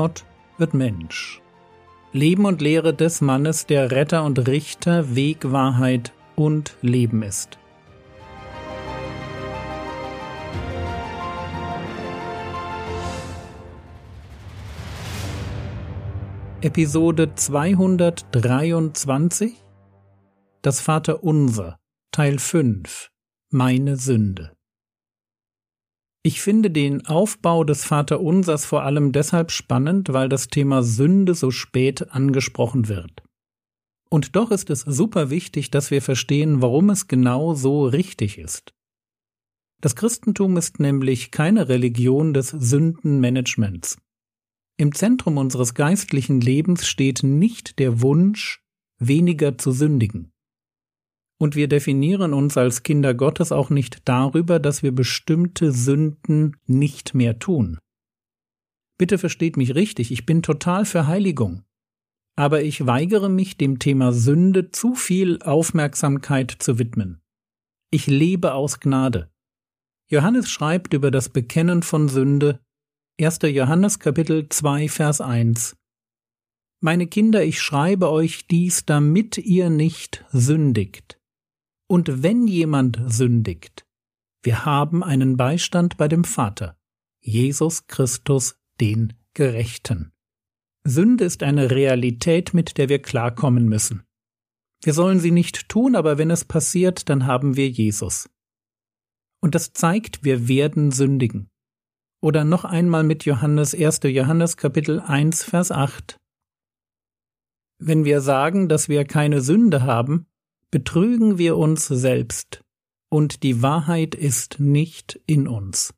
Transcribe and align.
Gott 0.00 0.24
wird 0.56 0.72
Mensch. 0.72 1.42
Leben 2.12 2.46
und 2.46 2.62
Lehre 2.62 2.94
des 2.94 3.20
Mannes, 3.20 3.66
der 3.66 3.90
Retter 3.90 4.24
und 4.24 4.48
Richter, 4.48 5.14
Weg, 5.14 5.52
Wahrheit 5.52 6.14
und 6.36 6.74
Leben 6.80 7.22
ist. 7.22 7.58
Episode 16.62 17.34
223 17.34 19.62
Das 20.62 20.80
Vaterunser 20.80 21.78
Teil 22.10 22.38
5 22.38 23.10
Meine 23.50 23.98
Sünde 23.98 24.52
ich 26.22 26.42
finde 26.42 26.70
den 26.70 27.06
Aufbau 27.06 27.64
des 27.64 27.84
Vaterunsers 27.84 28.66
vor 28.66 28.82
allem 28.82 29.12
deshalb 29.12 29.50
spannend, 29.50 30.12
weil 30.12 30.28
das 30.28 30.48
Thema 30.48 30.82
Sünde 30.82 31.34
so 31.34 31.50
spät 31.50 32.12
angesprochen 32.12 32.88
wird. 32.88 33.22
Und 34.10 34.36
doch 34.36 34.50
ist 34.50 34.70
es 34.70 34.80
super 34.80 35.30
wichtig, 35.30 35.70
dass 35.70 35.90
wir 35.90 36.02
verstehen, 36.02 36.60
warum 36.60 36.90
es 36.90 37.08
genau 37.08 37.54
so 37.54 37.86
richtig 37.86 38.38
ist. 38.38 38.74
Das 39.80 39.96
Christentum 39.96 40.58
ist 40.58 40.78
nämlich 40.78 41.30
keine 41.30 41.68
Religion 41.68 42.34
des 42.34 42.48
Sündenmanagements. 42.48 43.96
Im 44.76 44.94
Zentrum 44.94 45.38
unseres 45.38 45.74
geistlichen 45.74 46.40
Lebens 46.40 46.86
steht 46.86 47.22
nicht 47.22 47.78
der 47.78 48.02
Wunsch, 48.02 48.62
weniger 48.98 49.56
zu 49.56 49.72
sündigen. 49.72 50.32
Und 51.40 51.56
wir 51.56 51.68
definieren 51.68 52.34
uns 52.34 52.58
als 52.58 52.82
Kinder 52.82 53.14
Gottes 53.14 53.50
auch 53.50 53.70
nicht 53.70 54.06
darüber, 54.06 54.58
dass 54.58 54.82
wir 54.82 54.92
bestimmte 54.92 55.72
Sünden 55.72 56.56
nicht 56.66 57.14
mehr 57.14 57.38
tun. 57.38 57.78
Bitte 58.98 59.16
versteht 59.16 59.56
mich 59.56 59.74
richtig, 59.74 60.12
ich 60.12 60.26
bin 60.26 60.42
total 60.42 60.84
für 60.84 61.06
Heiligung. 61.06 61.62
Aber 62.36 62.62
ich 62.62 62.84
weigere 62.84 63.30
mich, 63.30 63.56
dem 63.56 63.78
Thema 63.78 64.12
Sünde 64.12 64.70
zu 64.70 64.94
viel 64.94 65.40
Aufmerksamkeit 65.40 66.50
zu 66.58 66.78
widmen. 66.78 67.22
Ich 67.90 68.06
lebe 68.06 68.52
aus 68.52 68.78
Gnade. 68.78 69.30
Johannes 70.10 70.50
schreibt 70.50 70.92
über 70.92 71.10
das 71.10 71.30
Bekennen 71.30 71.82
von 71.82 72.08
Sünde 72.08 72.60
1. 73.18 73.38
Johannes 73.44 73.98
Kapitel 73.98 74.46
2 74.48 74.88
Vers 74.88 75.22
1 75.22 75.74
Meine 76.82 77.06
Kinder, 77.06 77.42
ich 77.42 77.62
schreibe 77.62 78.10
euch 78.10 78.46
dies, 78.46 78.84
damit 78.84 79.38
ihr 79.38 79.70
nicht 79.70 80.24
sündigt. 80.32 81.19
Und 81.90 82.22
wenn 82.22 82.46
jemand 82.46 83.00
sündigt, 83.08 83.84
wir 84.44 84.64
haben 84.64 85.02
einen 85.02 85.36
Beistand 85.36 85.96
bei 85.96 86.06
dem 86.06 86.22
Vater, 86.22 86.78
Jesus 87.20 87.88
Christus, 87.88 88.60
den 88.80 89.14
Gerechten. 89.34 90.12
Sünde 90.84 91.24
ist 91.24 91.42
eine 91.42 91.72
Realität, 91.72 92.54
mit 92.54 92.78
der 92.78 92.88
wir 92.88 93.02
klarkommen 93.02 93.68
müssen. 93.68 94.04
Wir 94.84 94.94
sollen 94.94 95.18
sie 95.18 95.32
nicht 95.32 95.68
tun, 95.68 95.96
aber 95.96 96.16
wenn 96.16 96.30
es 96.30 96.44
passiert, 96.44 97.08
dann 97.08 97.26
haben 97.26 97.56
wir 97.56 97.68
Jesus. 97.68 98.30
Und 99.40 99.56
das 99.56 99.72
zeigt, 99.72 100.22
wir 100.22 100.46
werden 100.46 100.92
sündigen. 100.92 101.50
Oder 102.22 102.44
noch 102.44 102.64
einmal 102.64 103.02
mit 103.02 103.24
Johannes 103.24 103.74
1. 103.74 104.02
Johannes 104.04 104.56
Kapitel 104.56 105.00
1 105.00 105.42
Vers 105.42 105.72
8. 105.72 106.20
Wenn 107.78 108.04
wir 108.04 108.20
sagen, 108.20 108.68
dass 108.68 108.88
wir 108.88 109.04
keine 109.04 109.40
Sünde 109.40 109.82
haben, 109.82 110.28
betrügen 110.70 111.38
wir 111.38 111.56
uns 111.56 111.86
selbst, 111.86 112.62
und 113.10 113.42
die 113.42 113.62
Wahrheit 113.62 114.14
ist 114.14 114.60
nicht 114.60 115.20
in 115.26 115.48
uns. 115.48 115.94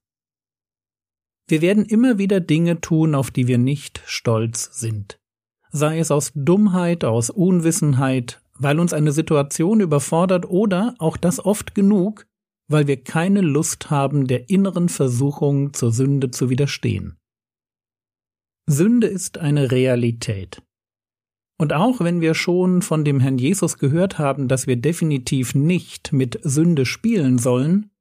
Wir 1.49 1.61
werden 1.61 1.85
immer 1.85 2.19
wieder 2.19 2.41
Dinge 2.41 2.81
tun, 2.81 3.15
auf 3.15 3.31
die 3.31 3.47
wir 3.47 3.59
nicht 3.59 4.03
stolz 4.07 4.71
sind. 4.81 5.19
Sei 5.71 5.99
es 5.99 6.11
aus 6.11 6.33
Dummheit, 6.35 7.05
aus 7.05 7.31
Unwissenheit, 7.31 8.43
weil 8.55 8.79
uns 8.79 8.93
eine 8.93 9.13
Situation 9.13 9.81
überfordert 9.81 10.47
oder 10.47 10.95
auch 10.99 11.17
das 11.17 11.45
oft 11.45 11.75
genug, 11.75 12.27
weil 12.69 12.87
wir 12.87 13.03
keine 13.03 13.41
Lust 13.41 13.91
haben, 13.91 14.27
der 14.27 14.49
inneren 14.49 14.89
Versuchung 14.89 15.75
zur 15.75 15.93
Sünde 15.93 16.31
zu 16.31 16.49
widerstehen. 16.49 17.19
Sünde 18.67 19.09
ist 19.09 19.39
eine 19.39 19.71
Realität. 19.71 20.63
Und 21.63 21.73
auch 21.73 22.01
wenn 22.01 22.21
wir 22.21 22.35
schon 22.35 22.83
von 22.83 23.05
dem 23.05 23.21
Herrn 23.21 23.39
Jesus 23.39 23.79
gehört 23.79 24.19
haben, 24.19 24.49
dass 24.49 24.67
wir 24.67 24.75
definitiv 24.75 25.55
nicht 25.55 26.13
mit 26.13 26.41
Sünde 26.43 26.85
spielen 26.85 27.39
sollen, 27.39 27.93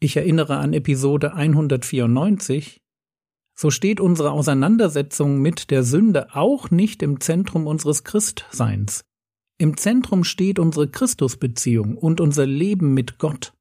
ich 0.00 0.18
erinnere 0.18 0.58
an 0.58 0.74
Episode 0.74 1.32
194, 1.32 2.82
so 3.54 3.70
steht 3.70 4.00
unsere 4.00 4.32
Auseinandersetzung 4.32 5.40
mit 5.40 5.70
der 5.70 5.82
Sünde 5.82 6.36
auch 6.36 6.70
nicht 6.70 7.02
im 7.02 7.18
Zentrum 7.18 7.66
unseres 7.66 8.04
Christseins. 8.04 9.06
Im 9.56 9.78
Zentrum 9.78 10.22
steht 10.22 10.58
unsere 10.58 10.86
Christusbeziehung 10.86 11.96
und 11.96 12.20
unser 12.20 12.44
Leben 12.44 12.92
mit 12.92 13.16
Gott. 13.16 13.54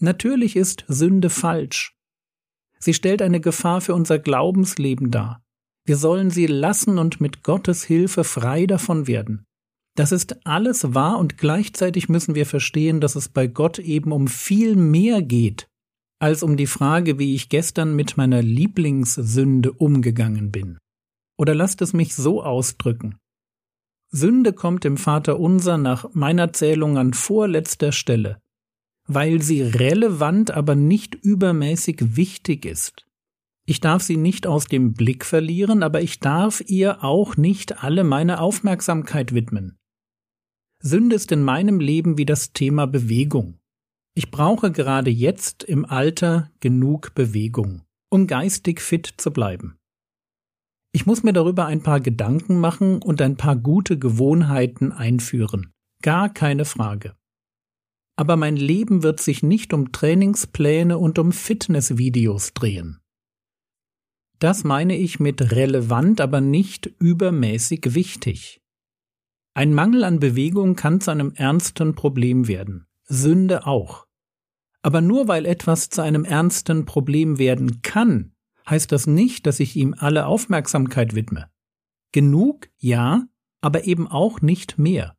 Natürlich 0.00 0.54
ist 0.54 0.84
Sünde 0.86 1.30
falsch. 1.30 1.96
Sie 2.78 2.92
stellt 2.92 3.22
eine 3.22 3.40
Gefahr 3.40 3.80
für 3.80 3.94
unser 3.94 4.18
Glaubensleben 4.18 5.10
dar. 5.10 5.42
Wir 5.90 5.96
sollen 5.96 6.30
sie 6.30 6.46
lassen 6.46 6.98
und 6.98 7.20
mit 7.20 7.42
Gottes 7.42 7.82
Hilfe 7.82 8.22
frei 8.22 8.66
davon 8.66 9.08
werden. 9.08 9.42
Das 9.96 10.12
ist 10.12 10.46
alles 10.46 10.94
wahr 10.94 11.18
und 11.18 11.36
gleichzeitig 11.36 12.08
müssen 12.08 12.36
wir 12.36 12.46
verstehen, 12.46 13.00
dass 13.00 13.16
es 13.16 13.28
bei 13.28 13.48
Gott 13.48 13.80
eben 13.80 14.12
um 14.12 14.28
viel 14.28 14.76
mehr 14.76 15.20
geht, 15.20 15.66
als 16.20 16.44
um 16.44 16.56
die 16.56 16.68
Frage, 16.68 17.18
wie 17.18 17.34
ich 17.34 17.48
gestern 17.48 17.96
mit 17.96 18.16
meiner 18.16 18.40
Lieblingssünde 18.40 19.72
umgegangen 19.72 20.52
bin. 20.52 20.78
Oder 21.36 21.56
lasst 21.56 21.82
es 21.82 21.92
mich 21.92 22.14
so 22.14 22.40
ausdrücken. 22.40 23.16
Sünde 24.12 24.52
kommt 24.52 24.84
im 24.84 24.96
Vater 24.96 25.40
unser 25.40 25.76
nach 25.76 26.08
meiner 26.12 26.52
Zählung 26.52 26.98
an 26.98 27.14
vorletzter 27.14 27.90
Stelle, 27.90 28.40
weil 29.08 29.42
sie 29.42 29.62
relevant, 29.62 30.52
aber 30.52 30.76
nicht 30.76 31.16
übermäßig 31.16 32.14
wichtig 32.14 32.64
ist. 32.64 33.09
Ich 33.70 33.78
darf 33.78 34.02
sie 34.02 34.16
nicht 34.16 34.48
aus 34.48 34.64
dem 34.64 34.94
Blick 34.94 35.24
verlieren, 35.24 35.84
aber 35.84 36.02
ich 36.02 36.18
darf 36.18 36.60
ihr 36.66 37.04
auch 37.04 37.36
nicht 37.36 37.84
alle 37.84 38.02
meine 38.02 38.40
Aufmerksamkeit 38.40 39.32
widmen. 39.32 39.78
Sünde 40.82 41.14
ist 41.14 41.30
in 41.30 41.44
meinem 41.44 41.78
Leben 41.78 42.18
wie 42.18 42.26
das 42.26 42.52
Thema 42.52 42.86
Bewegung. 42.86 43.60
Ich 44.16 44.32
brauche 44.32 44.72
gerade 44.72 45.10
jetzt 45.10 45.62
im 45.62 45.84
Alter 45.84 46.50
genug 46.58 47.14
Bewegung, 47.14 47.82
um 48.10 48.26
geistig 48.26 48.80
fit 48.80 49.14
zu 49.18 49.30
bleiben. 49.30 49.78
Ich 50.90 51.06
muss 51.06 51.22
mir 51.22 51.32
darüber 51.32 51.66
ein 51.66 51.84
paar 51.84 52.00
Gedanken 52.00 52.58
machen 52.58 53.00
und 53.00 53.22
ein 53.22 53.36
paar 53.36 53.54
gute 53.54 54.00
Gewohnheiten 54.00 54.90
einführen. 54.90 55.70
Gar 56.02 56.28
keine 56.34 56.64
Frage. 56.64 57.14
Aber 58.16 58.34
mein 58.34 58.56
Leben 58.56 59.04
wird 59.04 59.20
sich 59.20 59.44
nicht 59.44 59.72
um 59.72 59.92
Trainingspläne 59.92 60.98
und 60.98 61.20
um 61.20 61.30
Fitnessvideos 61.30 62.52
drehen. 62.52 62.99
Das 64.40 64.64
meine 64.64 64.96
ich 64.96 65.20
mit 65.20 65.52
relevant, 65.52 66.20
aber 66.20 66.40
nicht 66.40 66.86
übermäßig 66.98 67.94
wichtig. 67.94 68.62
Ein 69.54 69.74
Mangel 69.74 70.02
an 70.02 70.18
Bewegung 70.18 70.76
kann 70.76 71.02
zu 71.02 71.10
einem 71.10 71.32
ernsten 71.34 71.94
Problem 71.94 72.48
werden. 72.48 72.86
Sünde 73.04 73.66
auch. 73.66 74.06
Aber 74.80 75.02
nur 75.02 75.28
weil 75.28 75.44
etwas 75.44 75.90
zu 75.90 76.00
einem 76.00 76.24
ernsten 76.24 76.86
Problem 76.86 77.38
werden 77.38 77.82
kann, 77.82 78.32
heißt 78.68 78.90
das 78.92 79.06
nicht, 79.06 79.46
dass 79.46 79.60
ich 79.60 79.76
ihm 79.76 79.94
alle 79.98 80.24
Aufmerksamkeit 80.24 81.14
widme. 81.14 81.50
Genug, 82.12 82.70
ja, 82.78 83.26
aber 83.60 83.84
eben 83.84 84.08
auch 84.08 84.40
nicht 84.40 84.78
mehr. 84.78 85.18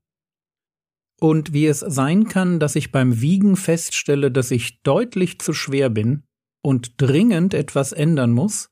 Und 1.20 1.54
wie 1.54 1.68
es 1.68 1.82
sein 1.82 2.28
kann, 2.28 2.60
dass 2.60 2.76
ich 2.76 2.92
beim 2.92 3.22
Wiegen 3.22 3.56
feststelle, 3.56 4.32
dass 4.32 4.50
ich 4.50 4.82
deutlich 4.82 5.40
zu 5.40 5.54
schwer 5.54 5.92
bin 5.92 6.24
und 6.64 7.00
dringend 7.00 7.54
etwas 7.54 7.92
ändern 7.92 8.32
muss, 8.32 8.71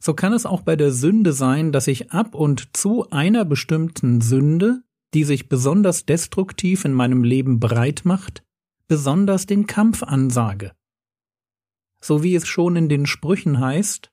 so 0.00 0.14
kann 0.14 0.32
es 0.32 0.46
auch 0.46 0.62
bei 0.62 0.76
der 0.76 0.92
Sünde 0.92 1.32
sein, 1.32 1.72
dass 1.72 1.86
ich 1.86 2.12
ab 2.12 2.34
und 2.34 2.76
zu 2.76 3.10
einer 3.10 3.44
bestimmten 3.44 4.20
Sünde, 4.20 4.82
die 5.14 5.24
sich 5.24 5.48
besonders 5.48 6.06
destruktiv 6.06 6.84
in 6.84 6.92
meinem 6.92 7.24
Leben 7.24 7.58
breit 7.58 8.02
macht, 8.04 8.44
besonders 8.86 9.46
den 9.46 9.66
Kampf 9.66 10.02
ansage. 10.02 10.72
So 12.00 12.22
wie 12.22 12.34
es 12.34 12.46
schon 12.46 12.76
in 12.76 12.88
den 12.88 13.06
Sprüchen 13.06 13.58
heißt, 13.58 14.12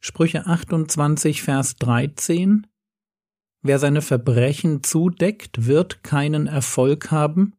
Sprüche 0.00 0.46
28, 0.46 1.42
Vers 1.42 1.76
13, 1.76 2.66
Wer 3.64 3.78
seine 3.78 4.02
Verbrechen 4.02 4.82
zudeckt, 4.82 5.66
wird 5.66 6.02
keinen 6.02 6.48
Erfolg 6.48 7.12
haben, 7.12 7.54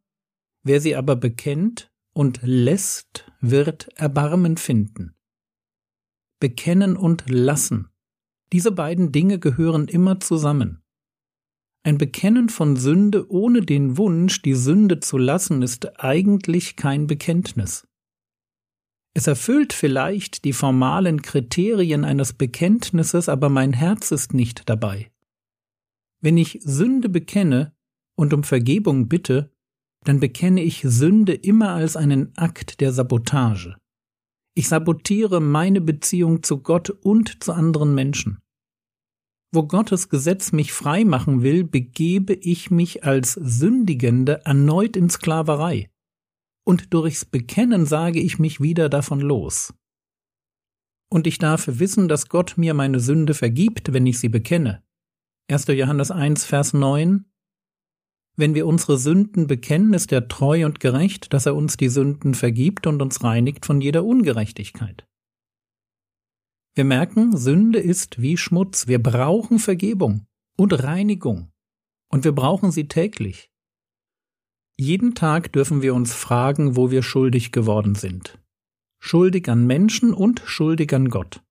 wer 0.61 0.81
sie 0.81 0.97
aber 0.97 1.15
bekennt 1.15 1.91
und 2.13 2.41
lässt, 2.43 3.31
wird 3.39 3.87
Erbarmen 3.97 4.57
finden 4.57 5.15
bekennen 6.43 6.97
und 6.97 7.23
lassen. 7.29 7.87
Diese 8.51 8.73
beiden 8.73 9.13
Dinge 9.13 9.39
gehören 9.39 9.87
immer 9.87 10.19
zusammen. 10.19 10.83
Ein 11.83 11.97
Bekennen 11.97 12.49
von 12.49 12.75
Sünde 12.75 13.31
ohne 13.31 13.61
den 13.61 13.95
Wunsch, 13.95 14.41
die 14.41 14.53
Sünde 14.53 14.99
zu 14.99 15.17
lassen, 15.17 15.61
ist 15.61 16.01
eigentlich 16.01 16.75
kein 16.75 17.07
Bekenntnis. 17.07 17.87
Es 19.13 19.27
erfüllt 19.27 19.71
vielleicht 19.71 20.43
die 20.43 20.51
formalen 20.51 21.21
Kriterien 21.21 22.03
eines 22.03 22.33
Bekenntnisses, 22.33 23.29
aber 23.29 23.47
mein 23.47 23.71
Herz 23.71 24.11
ist 24.11 24.33
nicht 24.33 24.67
dabei. 24.67 25.13
Wenn 26.19 26.35
ich 26.35 26.59
Sünde 26.61 27.07
bekenne 27.07 27.73
und 28.17 28.33
um 28.33 28.43
Vergebung 28.43 29.07
bitte, 29.07 29.53
dann 30.03 30.19
bekenne 30.19 30.61
ich 30.61 30.81
Sünde 30.81 31.35
immer 31.35 31.69
als 31.69 31.95
einen 31.95 32.37
Akt 32.37 32.81
der 32.81 32.91
Sabotage. 32.91 33.77
Ich 34.55 34.67
sabotiere 34.67 35.41
meine 35.41 35.81
Beziehung 35.81 36.43
zu 36.43 36.59
Gott 36.59 36.89
und 36.89 37.43
zu 37.43 37.53
anderen 37.53 37.95
Menschen. 37.95 38.39
Wo 39.51 39.63
Gottes 39.63 40.09
Gesetz 40.09 40.51
mich 40.51 40.73
frei 40.73 41.05
machen 41.05 41.43
will, 41.43 41.63
begebe 41.63 42.33
ich 42.33 42.71
mich 42.71 43.03
als 43.03 43.33
Sündigende 43.33 44.45
erneut 44.45 44.95
in 44.95 45.09
Sklaverei 45.09 45.89
und 46.65 46.93
durchs 46.93 47.25
Bekennen 47.25 47.85
sage 47.85 48.19
ich 48.19 48.39
mich 48.39 48.61
wieder 48.61 48.89
davon 48.89 49.19
los. 49.19 49.73
Und 51.09 51.27
ich 51.27 51.37
darf 51.37 51.67
wissen, 51.67 52.07
dass 52.07 52.29
Gott 52.29 52.57
mir 52.57 52.73
meine 52.73 52.99
Sünde 52.99 53.33
vergibt, 53.33 53.93
wenn 53.93 54.07
ich 54.07 54.19
sie 54.19 54.29
bekenne. 54.29 54.83
1. 55.49 55.67
Johannes 55.67 56.09
1, 56.09 56.45
Vers 56.45 56.73
9 56.73 57.25
Wenn 58.35 58.55
wir 58.55 58.65
unsere 58.65 58.97
Sünden 58.97 59.45
bekennen, 59.45 59.93
ist 59.93 60.11
er 60.11 60.27
treu 60.27 60.65
und 60.65 60.79
gerecht, 60.79 61.33
dass 61.33 61.45
er 61.45 61.55
uns 61.55 61.77
die 61.77 61.89
Sünden 61.89 62.33
vergibt 62.33 62.87
und 62.87 63.01
uns 63.01 63.23
reinigt 63.23 63.65
von 63.65 63.79
jeder 63.79 64.03
Ungerechtigkeit. 64.03 65.05
Wir 66.75 66.83
merken, 66.83 67.37
Sünde 67.37 67.79
ist 67.79 68.19
wie 68.19 68.37
Schmutz, 68.37 68.87
wir 68.87 69.01
brauchen 69.01 69.59
Vergebung 69.59 70.25
und 70.57 70.73
Reinigung, 70.83 71.51
und 72.09 72.23
wir 72.23 72.31
brauchen 72.31 72.71
sie 72.71 72.87
täglich. 72.87 73.51
Jeden 74.79 75.13
Tag 75.13 75.53
dürfen 75.53 75.83
wir 75.83 75.93
uns 75.93 76.15
fragen, 76.15 76.75
wo 76.75 76.89
wir 76.89 77.03
schuldig 77.03 77.51
geworden 77.51 77.93
sind. 77.93 78.39
Schuldig 78.99 79.47
an 79.49 79.67
Menschen 79.67 80.13
und 80.13 80.41
schuldig 80.45 80.91
an 80.93 81.09
Gott. 81.09 81.43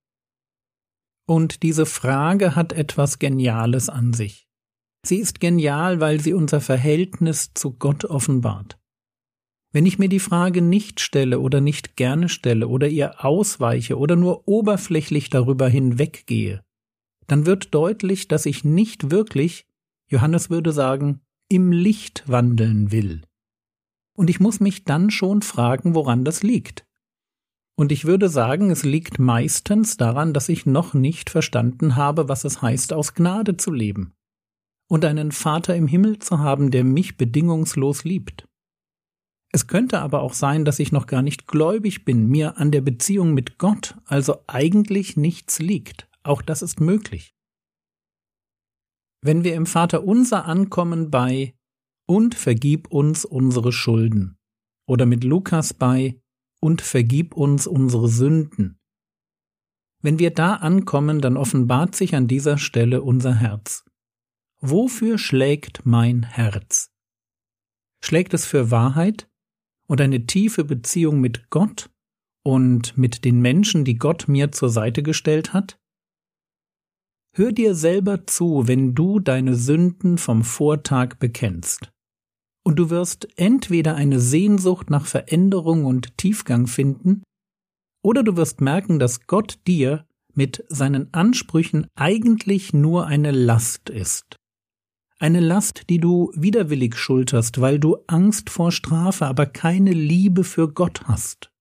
Und 1.29 1.63
diese 1.63 1.87
Frage 1.87 2.57
hat 2.57 2.73
etwas 2.73 3.21
Geniales 3.21 3.89
an 3.89 4.13
sich. 4.13 4.49
Sie 5.05 5.17
ist 5.17 5.41
genial, 5.41 6.01
weil 6.01 6.21
sie 6.21 6.33
unser 6.33 6.61
Verhältnis 6.61 7.53
zu 7.55 7.73
Gott 7.73 8.05
offenbart. 8.05 8.79
Wenn 9.73 9.87
ich 9.87 9.99
mir 9.99 10.09
die 10.09 10.21
Frage 10.21 10.63
nicht 10.63 11.01
stelle 11.01 11.41
oder 11.41 11.61
nicht 11.61 11.97
gerne 11.97 12.29
stelle 12.29 12.69
oder 12.69 12.89
ihr 12.89 13.25
ausweiche 13.25 13.99
oder 13.99 14.17
nur 14.17 14.47
oberflächlich 14.47 15.29
darüber 15.31 15.69
hinweggehe, 15.69 16.63
dann 17.27 17.47
wird 17.47 17.75
deutlich, 17.75 18.29
dass 18.29 18.47
ich 18.47 18.65
nicht 18.65 19.11
wirklich, 19.11 19.67
Johannes 20.09 20.51
würde 20.51 20.73
sagen, 20.73 21.21
im 21.49 21.73
Licht 21.73 22.23
wandeln 22.29 22.93
will. 22.93 23.23
Und 24.15 24.31
ich 24.31 24.41
muss 24.41 24.61
mich 24.61 24.85
dann 24.85 25.11
schon 25.11 25.43
fragen, 25.43 25.95
woran 25.95 26.25
das 26.25 26.43
liegt. 26.43 26.85
Und 27.75 27.91
ich 27.91 28.05
würde 28.05 28.29
sagen, 28.29 28.71
es 28.71 28.85
liegt 28.85 29.19
meistens 29.19 29.97
daran, 29.97 30.35
dass 30.35 30.51
ich 30.51 30.67
noch 30.67 30.95
nicht 30.95 31.31
verstanden 31.31 31.97
habe, 31.97 32.29
was 32.29 32.45
es 32.45 32.61
heißt, 32.61 32.93
aus 32.93 33.15
Gnade 33.15 33.57
zu 33.57 33.73
leben 33.73 34.15
und 34.93 35.07
einen 35.07 35.33
Vater 35.33 35.75
im 35.75 35.87
Himmel 35.87 36.19
zu 36.19 36.41
haben, 36.41 36.71
der 36.71 36.85
mich 36.85 37.17
bedingungslos 37.17 38.05
liebt. 38.05 38.47
Es 39.51 39.67
könnte 39.67 40.01
aber 40.01 40.21
auch 40.21 40.35
sein, 40.35 40.67
dass 40.67 40.79
ich 40.81 40.93
noch 40.93 41.07
gar 41.07 41.23
nicht 41.23 41.47
gläubig 41.47 42.05
bin, 42.05 42.27
mir 42.27 42.59
an 42.59 42.71
der 42.71 42.83
Beziehung 42.83 43.33
mit 43.33 43.57
Gott 43.57 43.97
also 44.05 44.45
eigentlich 44.49 45.17
nichts 45.17 45.61
liegt. 45.61 46.11
Auch 46.25 46.43
das 46.43 46.61
ist 46.61 46.79
möglich. 46.79 47.35
Wenn 49.23 49.45
wir 49.45 49.55
im 49.55 49.65
Vater 49.65 50.05
unser 50.05 50.45
ankommen 50.45 51.11
bei 51.11 51.55
und 52.07 52.35
vergib 52.35 52.89
uns 52.89 53.25
unsere 53.25 53.73
Schulden 53.73 54.37
oder 54.87 55.07
mit 55.07 55.25
Lukas 55.25 55.73
bei 55.73 56.21
und 56.61 56.83
vergib 56.83 57.35
uns 57.35 57.67
unsere 57.67 58.11
Sünden. 58.11 58.79
Wenn 60.03 60.19
wir 60.19 60.33
da 60.35 60.57
ankommen, 60.57 61.23
dann 61.23 61.39
offenbart 61.39 61.97
sich 61.97 62.15
an 62.15 62.29
dieser 62.29 62.59
Stelle 62.59 63.01
unser 63.01 63.35
Herz. 63.35 63.87
Wofür 64.65 65.19
schlägt 65.19 65.85
mein 65.85 66.23
Herz? 66.23 66.93
Schlägt 68.01 68.33
es 68.33 68.47
für 68.47 68.71
Wahrheit 68.71 69.29
und 69.89 70.01
eine 70.01 70.25
tiefe 70.27 70.63
Beziehung 70.63 71.21
mit 71.21 71.51
Gott 71.51 71.91
und 72.45 72.97
mit 72.97 73.25
den 73.25 73.41
Menschen, 73.41 73.85
die 73.85 73.97
Gott 73.97 74.29
mir 74.29 74.53
zur 74.53 74.69
Seite 74.69 75.03
gestellt 75.03 75.53
hat? 75.53 75.81
Hör 77.35 77.51
dir 77.51 77.75
selber 77.75 78.29
zu, 78.29 78.69
wenn 78.69 78.95
du 78.95 79.19
deine 79.19 79.57
Sünden 79.57 80.17
vom 80.17 80.45
Vortag 80.45 81.17
bekennst. 81.17 81.91
Und 82.63 82.77
du 82.77 82.89
wirst 82.89 83.37
entweder 83.37 83.97
eine 83.97 84.21
Sehnsucht 84.21 84.91
nach 84.91 85.07
Veränderung 85.07 85.87
und 85.87 86.17
Tiefgang 86.19 86.69
finden, 86.69 87.25
oder 88.05 88.23
du 88.23 88.37
wirst 88.37 88.61
merken, 88.61 89.01
dass 89.01 89.27
Gott 89.27 89.59
dir 89.67 90.07
mit 90.35 90.65
seinen 90.69 91.13
Ansprüchen 91.13 91.89
eigentlich 91.97 92.73
nur 92.73 93.07
eine 93.09 93.33
Last 93.33 93.91
ist. 93.91 94.37
Eine 95.23 95.39
Last, 95.39 95.89
die 95.89 96.01
du 96.01 96.33
widerwillig 96.35 96.97
schulterst, 96.97 97.61
weil 97.61 97.79
du 97.79 97.99
Angst 98.09 98.51
vor 98.51 98.73
Strafe, 98.73 99.27
aber 99.27 99.47
keine 99.47 99.93
Liebe 99.93 100.43
für 100.43 100.67
Gott 100.67 101.03
hast. 101.05 101.53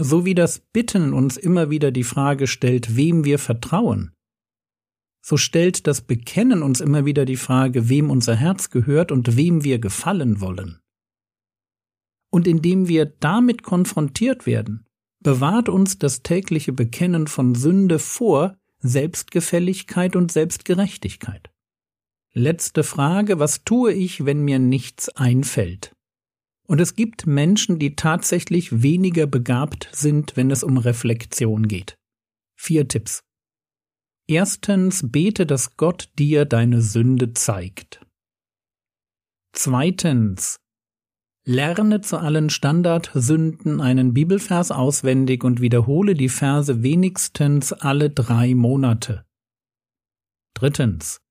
So 0.00 0.24
wie 0.24 0.36
das 0.36 0.60
Bitten 0.60 1.12
uns 1.12 1.36
immer 1.36 1.70
wieder 1.70 1.90
die 1.90 2.04
Frage 2.04 2.46
stellt, 2.46 2.94
wem 2.94 3.24
wir 3.24 3.40
vertrauen, 3.40 4.12
so 5.24 5.36
stellt 5.36 5.88
das 5.88 6.02
Bekennen 6.02 6.62
uns 6.62 6.80
immer 6.80 7.04
wieder 7.04 7.24
die 7.24 7.36
Frage, 7.36 7.88
wem 7.88 8.10
unser 8.10 8.36
Herz 8.36 8.70
gehört 8.70 9.10
und 9.10 9.36
wem 9.36 9.64
wir 9.64 9.80
gefallen 9.80 10.40
wollen. 10.40 10.78
Und 12.30 12.46
indem 12.46 12.86
wir 12.86 13.06
damit 13.06 13.64
konfrontiert 13.64 14.46
werden, 14.46 14.86
bewahrt 15.18 15.68
uns 15.68 15.98
das 15.98 16.22
tägliche 16.22 16.72
Bekennen 16.72 17.26
von 17.26 17.56
Sünde 17.56 17.98
vor 17.98 18.56
Selbstgefälligkeit 18.78 20.14
und 20.14 20.30
Selbstgerechtigkeit. 20.30 21.50
Letzte 22.38 22.84
Frage, 22.84 23.38
was 23.38 23.64
tue 23.64 23.94
ich, 23.94 24.26
wenn 24.26 24.42
mir 24.42 24.58
nichts 24.58 25.08
einfällt? 25.08 25.96
Und 26.68 26.82
es 26.82 26.94
gibt 26.94 27.26
Menschen, 27.26 27.78
die 27.78 27.96
tatsächlich 27.96 28.82
weniger 28.82 29.26
begabt 29.26 29.88
sind, 29.92 30.36
wenn 30.36 30.50
es 30.50 30.62
um 30.62 30.76
Reflexion 30.76 31.66
geht. 31.66 31.96
Vier 32.54 32.88
Tipps. 32.88 33.22
Erstens 34.28 35.10
bete, 35.10 35.46
dass 35.46 35.78
Gott 35.78 36.10
dir 36.18 36.44
deine 36.44 36.82
Sünde 36.82 37.32
zeigt. 37.32 38.04
Zweitens 39.54 40.58
lerne 41.46 42.02
zu 42.02 42.18
allen 42.18 42.50
Standardsünden 42.50 43.80
einen 43.80 44.12
Bibelvers 44.12 44.72
auswendig 44.72 45.42
und 45.42 45.62
wiederhole 45.62 46.12
die 46.12 46.28
Verse 46.28 46.82
wenigstens 46.82 47.72
alle 47.72 48.10
drei 48.10 48.54
Monate. 48.54 49.24
Drittens 50.52 51.22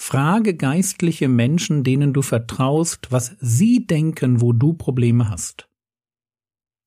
Frage 0.00 0.54
geistliche 0.54 1.28
Menschen, 1.28 1.82
denen 1.82 2.12
du 2.12 2.22
vertraust, 2.22 3.08
was 3.10 3.36
sie 3.40 3.84
denken, 3.84 4.40
wo 4.40 4.52
du 4.52 4.72
Probleme 4.72 5.28
hast. 5.28 5.68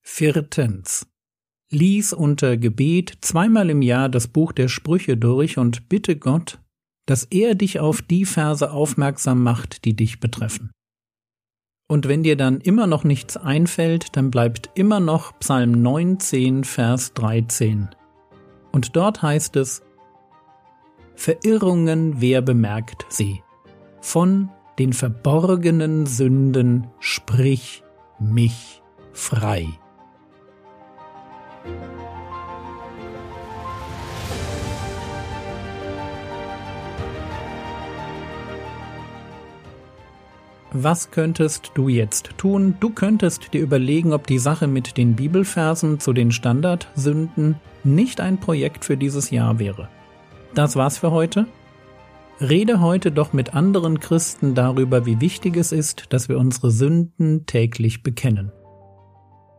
Viertens 0.01 1.05
Lies 1.69 2.13
unter 2.13 2.55
Gebet 2.55 3.17
zweimal 3.19 3.69
im 3.69 3.81
Jahr 3.81 4.07
das 4.07 4.29
Buch 4.29 4.53
der 4.53 4.69
Sprüche 4.69 5.17
durch 5.17 5.57
und 5.57 5.89
bitte 5.89 6.15
Gott, 6.15 6.59
dass 7.05 7.25
er 7.25 7.53
dich 7.53 7.81
auf 7.81 8.01
die 8.01 8.25
Verse 8.25 8.71
aufmerksam 8.71 9.43
macht, 9.43 9.83
die 9.83 9.93
dich 9.93 10.21
betreffen. 10.21 10.71
Und 11.89 12.07
wenn 12.07 12.23
dir 12.23 12.37
dann 12.37 12.61
immer 12.61 12.87
noch 12.87 13.03
nichts 13.03 13.35
einfällt, 13.35 14.15
dann 14.15 14.31
bleibt 14.31 14.69
immer 14.73 15.01
noch 15.01 15.37
Psalm 15.39 15.73
19, 15.73 16.63
Vers 16.63 17.13
13. 17.13 17.89
Und 18.71 18.95
dort 18.95 19.21
heißt 19.21 19.57
es, 19.57 19.83
Verirrungen 21.23 22.19
wer 22.19 22.41
bemerkt 22.41 23.05
sie? 23.09 23.43
Von 23.99 24.49
den 24.79 24.91
verborgenen 24.91 26.07
Sünden 26.07 26.87
sprich 26.99 27.83
mich 28.19 28.81
frei. 29.13 29.67
Was 40.71 41.11
könntest 41.11 41.69
du 41.75 41.87
jetzt 41.87 42.31
tun? 42.39 42.77
Du 42.79 42.89
könntest 42.89 43.53
dir 43.53 43.61
überlegen, 43.61 44.11
ob 44.11 44.25
die 44.25 44.39
Sache 44.39 44.65
mit 44.65 44.97
den 44.97 45.15
Bibelversen 45.15 45.99
zu 45.99 46.13
den 46.13 46.31
Standardsünden 46.31 47.57
nicht 47.83 48.19
ein 48.19 48.39
Projekt 48.39 48.85
für 48.85 48.97
dieses 48.97 49.29
Jahr 49.29 49.59
wäre. 49.59 49.87
Das 50.53 50.75
war's 50.75 50.97
für 50.97 51.11
heute. 51.11 51.47
Rede 52.39 52.81
heute 52.81 53.11
doch 53.11 53.33
mit 53.33 53.53
anderen 53.53 53.99
Christen 53.99 54.55
darüber, 54.55 55.05
wie 55.05 55.21
wichtig 55.21 55.55
es 55.57 55.71
ist, 55.71 56.11
dass 56.11 56.27
wir 56.27 56.39
unsere 56.39 56.71
Sünden 56.71 57.45
täglich 57.45 58.01
bekennen. 58.01 58.51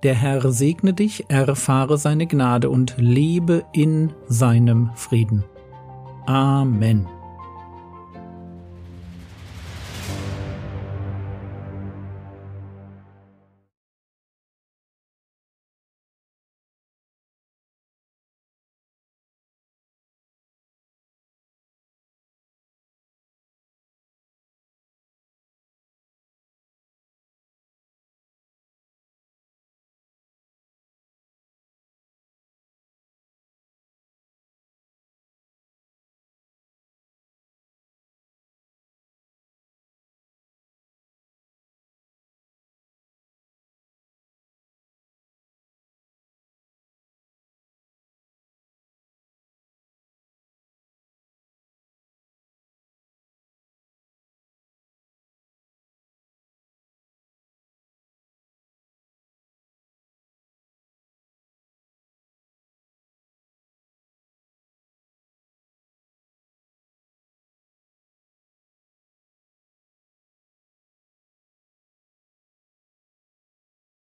Der 0.02 0.14
Herr 0.14 0.50
segne 0.50 0.92
dich, 0.92 1.26
erfahre 1.28 1.96
seine 1.96 2.26
Gnade 2.26 2.68
und 2.70 2.96
lebe 2.98 3.64
in 3.72 4.12
seinem 4.26 4.90
Frieden. 4.96 5.44
Amen. 6.26 7.06